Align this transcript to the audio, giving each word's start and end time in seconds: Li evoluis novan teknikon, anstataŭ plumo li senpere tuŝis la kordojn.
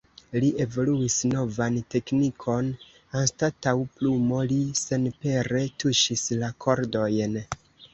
Li 0.43 0.47
evoluis 0.63 1.17
novan 1.33 1.77
teknikon, 1.97 2.73
anstataŭ 3.21 3.77
plumo 3.99 4.43
li 4.55 4.61
senpere 4.85 5.67
tuŝis 5.83 6.29
la 6.45 6.55
kordojn. 6.67 7.43